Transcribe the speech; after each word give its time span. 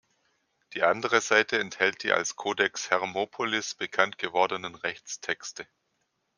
Die 0.73 0.81
andere 0.81 1.21
Seite 1.21 1.59
enthält 1.59 2.01
die 2.01 2.11
als 2.11 2.35
"Kodex 2.35 2.89
Hermopolis" 2.89 3.75
bekannt 3.75 4.17
gewordenen 4.17 4.73
Rechtstexte. 4.73 5.67